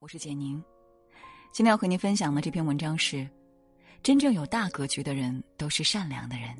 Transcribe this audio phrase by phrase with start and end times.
[0.00, 0.62] 我是简宁，
[1.52, 3.28] 今天要和您分享的这篇文章是：
[4.02, 6.56] 真正有大格局的人都是善良的人。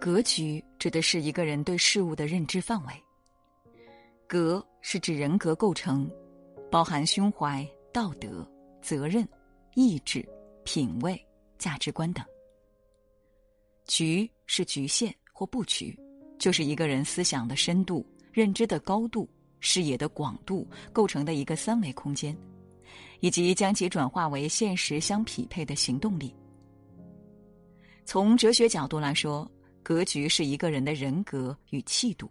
[0.00, 2.92] 格局指的是一个人对事物的认知范围。
[4.26, 6.10] 格是指人格构成，
[6.70, 8.44] 包含胸怀、道德、
[8.80, 9.28] 责任、
[9.74, 10.26] 意志、
[10.64, 11.20] 品味、
[11.58, 12.24] 价值观等。
[13.90, 15.98] 局是局限或布局。
[16.38, 22.34] 就是一个人思想的深度、认知的高度、视野的广度构成的一个三维空间，
[23.20, 26.34] 以及将其转化为现实相匹配的行动力。
[28.06, 29.46] 从哲学角度来说，
[29.82, 32.30] 格局是一个人的人格与气度。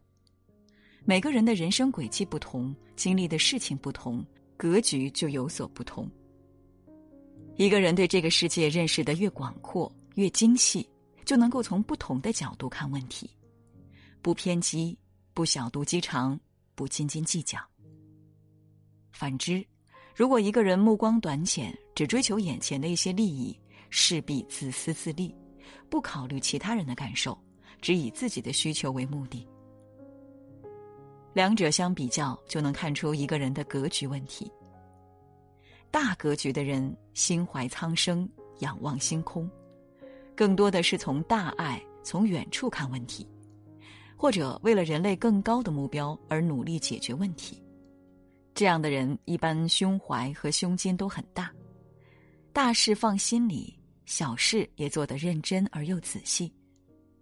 [1.06, 4.26] 每个人的人生轨迹不同，经历的事情不同，
[4.58, 6.10] 格局就有所不同。
[7.58, 10.90] 一个人对这个世界认识的越广阔、越精细，
[11.30, 13.30] 就能够从不同的角度看问题。
[14.20, 14.98] 不偏激，
[15.36, 16.40] 不小肚鸡肠，
[16.74, 17.60] 不斤斤计较。
[19.12, 19.64] 反之，
[20.16, 23.56] 如果一个人目光短浅，只追求眼前的一些利益，
[23.92, 25.36] 势必自私自利，
[25.88, 27.40] 不考虑其他人的感受，
[27.80, 29.48] 只以自己的需求为目的。
[31.34, 34.52] 两者相比较，就能看出一个人的格局问题。
[35.92, 38.28] 大格局的人心怀苍生，
[38.62, 39.48] 仰望星空，
[40.40, 43.28] 更多的是从大爱、从远处看问题。
[44.16, 47.62] 或者为了人类更高的目标而努力解决问题，
[48.54, 51.52] 这样的人一般胸怀和胸襟都很大，
[52.54, 56.50] 大事放心里，小事也做得认真而又仔细，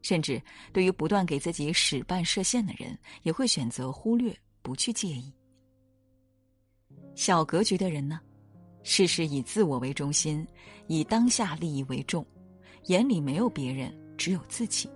[0.04, 0.40] 甚至
[0.72, 4.32] 对于不断给自己使绊设限的人，也会选择忽略，
[4.62, 5.34] 不去介意。
[7.16, 8.20] 小格局的人呢，
[8.84, 10.48] 事事以自我为中心，
[10.86, 12.24] 以当下利益为重，
[12.88, 14.90] 眼里没有别人，只有自己。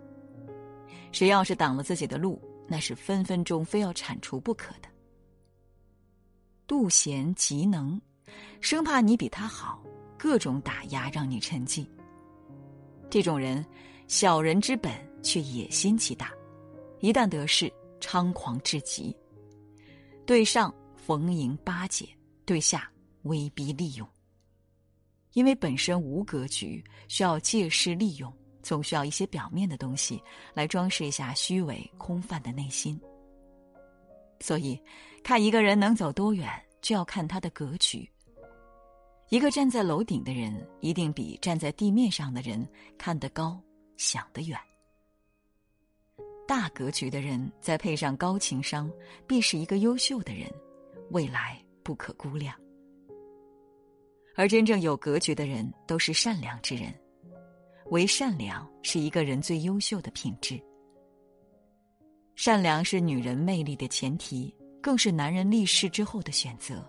[1.12, 4.90] 谁要是挡了自己的路，那是分分钟非要铲除不可的。
[6.68, 8.00] 妒贤嫉能，
[8.62, 9.84] 生怕你比他好，
[10.18, 11.86] 各种打压让你沉寂。
[13.10, 13.66] 这种人，
[14.08, 16.32] 小人之本却野心极大，
[17.02, 17.70] 一旦得势，
[18.00, 19.14] 猖狂至极。
[20.26, 22.08] 对上逢迎巴结，
[22.46, 22.90] 对下
[23.24, 24.08] 威逼利诱。
[25.34, 28.32] 因为本身无格局，需要借势利用。
[28.64, 30.22] 总需要一些表面的东西
[30.54, 33.02] 来装饰一下虚伪空泛的内心。
[34.40, 34.80] 所以，
[35.24, 36.48] 看一个人能走多远，
[36.80, 38.08] 就要看他的格局。
[39.30, 42.64] 一个站在楼顶的人，一定比站在地面上的人
[43.00, 43.60] 看得高、
[43.98, 44.56] 想得远。
[46.48, 48.92] 大格局的人，再配上高情商，
[49.26, 50.48] 必是一个优秀的人，
[51.10, 52.56] 未来不可估量。
[54.36, 56.94] 而真正有格局的人，都是善良之人。
[57.88, 60.62] 为善良是一个人最优秀的品质。
[62.36, 66.84] 善良是女人魅力的前提，更是男人立世之后的选择。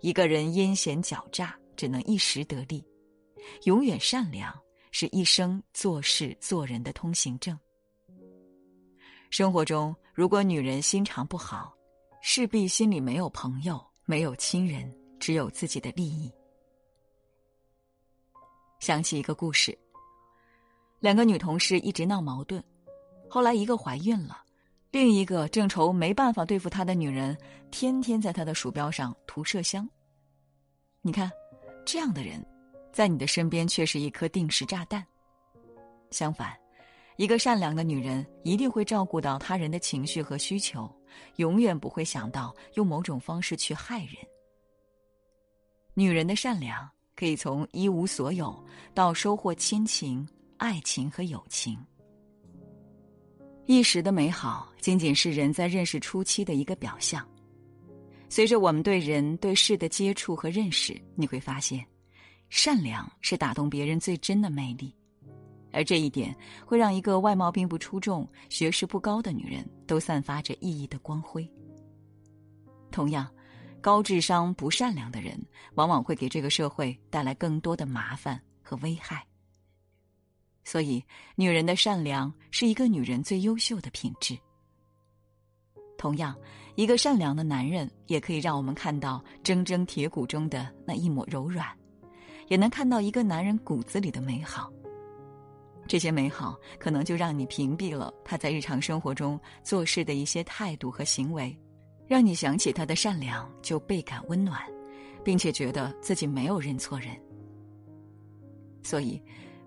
[0.00, 2.82] 一个人阴险狡诈，只能一时得利；
[3.64, 4.56] 永远善良，
[4.90, 7.58] 是一生做事做人的通行证。
[9.30, 11.74] 生活中，如果女人心肠不好，
[12.22, 16.28] 势必心里没有朋友，没有亲人，只有自己的利益。
[18.80, 19.78] 想起一个故事，
[20.98, 22.60] 两个女同事一直闹矛盾，
[23.30, 24.42] 后来一个怀孕了，
[24.90, 27.38] 另一个正愁没办法对付她的女人，
[27.70, 29.88] 天天在她的鼠标上涂麝香。
[31.02, 31.30] 你看，
[31.86, 32.44] 这样的人，
[32.92, 35.06] 在你的身边却是一颗定时炸弹。
[36.10, 36.52] 相反，
[37.16, 40.92] 一个善良的女人一定会照顾到他人的情绪和需求，
[41.36, 44.16] 永远不会想到用某种方式去害人。
[45.94, 46.88] 女人的善良。
[47.14, 48.52] 可以从一无所有
[48.94, 50.26] 到收获亲情、
[50.56, 51.78] 爱情和友情。
[53.66, 57.24] 一时的美好，仅仅是人在认识初期的一个表象。
[58.28, 61.86] 随着我们对人对事的接触和认识，你会发现，
[62.48, 64.92] 善良是打动别人最真的魅力，
[65.70, 66.34] 而这一点
[66.66, 71.48] 会让一个外貌并不出众、学识不高的女人都散发着熠熠的光辉。
[72.90, 73.30] 同样。
[73.82, 75.38] 高智商不善良的人，
[75.74, 79.26] 往往会给这个社会带来更多的麻烦和危害。
[80.62, 84.38] 所以，女人的善良是一个女人最优秀的品质。
[85.98, 86.36] 同样，
[86.76, 91.66] 一个善良的男人也可以让我们看到铮铮铁骨中的那一抹柔软，
[92.46, 94.72] 也能看到一个男人骨子里的美好。
[95.88, 101.58] 这些美好，可能就让你屏蔽了他在日常生活中做事的一些态度和行为。
[102.12, 104.60] 让你想起他的善良，就倍感温暖，
[105.24, 107.18] 并且觉得自己没有认错人。
[108.82, 109.18] 所以，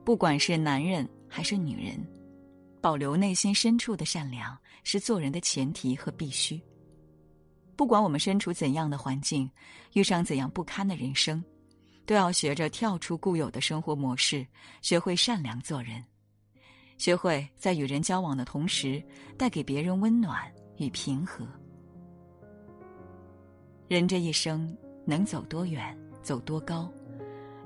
[0.03, 1.99] 不管是男人还是女人，
[2.79, 6.61] 保留内心深处的善良是做人的前提和必须。
[7.75, 9.49] 不管我们身处怎样的环境，
[9.93, 11.43] 遇上怎样不堪的人生，
[12.05, 14.45] 都要学着跳出固有的生活模式，
[14.83, 16.05] 学会善良做人，
[16.99, 19.03] 学会在与人交往的同时，
[19.35, 20.39] 带给别人温暖
[20.77, 21.43] 与平和。
[23.87, 26.91] 人这一生能走多远，走多高，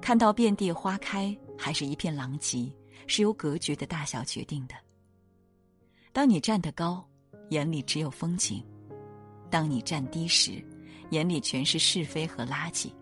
[0.02, 1.38] 看到遍地花开。
[1.62, 2.72] 还是一片狼藉，
[3.06, 4.76] 是由格局的大小决定的。
[6.14, 7.06] 当你站得高，
[7.50, 8.64] 眼里只有风景；
[9.50, 10.64] 当你站低时，
[11.10, 12.94] 眼里全是是非和垃圾。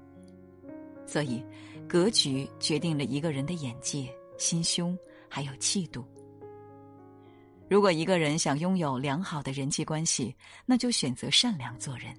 [1.06, 1.46] 所以，
[1.88, 4.98] 格局决定了一个人的眼界、心胸
[5.30, 6.04] 还有气度。
[7.70, 10.36] 如果一个人想拥有良好的人际关系，
[10.66, 12.12] 那就选择善良做人。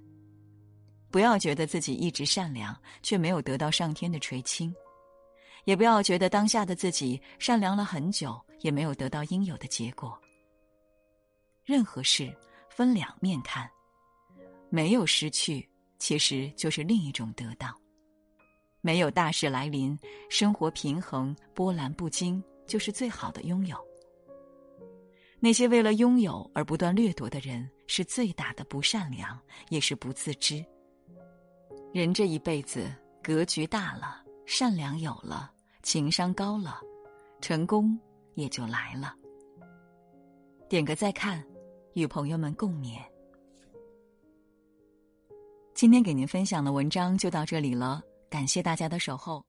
[1.10, 4.74] 不要觉得自己一直善良，却没有得到上天的垂青。
[5.64, 10.18] 也不要觉得当下的自己善良了很久，也没有得到应有的结果。
[11.64, 12.34] 任何事
[12.70, 13.68] 分两面看，
[14.70, 15.68] 没有失去，
[15.98, 17.68] 其实就是另一种得到；
[18.80, 19.98] 没有大事来临，
[20.30, 23.76] 生活平衡、波澜不惊，就是最好的拥有。
[25.40, 29.38] 那些为了拥有而不断掠夺的人，是最大的不善良，
[29.68, 30.64] 也是不自知。
[31.98, 32.88] 人这一辈子，
[33.20, 34.22] 格局大了。
[34.46, 35.50] 善良有了，
[35.82, 36.80] 情商高了，
[37.40, 37.98] 成功
[38.34, 39.16] 也就来了。
[40.68, 41.44] 点个再看，
[41.94, 43.00] 与朋友们共勉。
[45.74, 49.44] 今天给您分享的文章就到这里了，感谢大家的守候。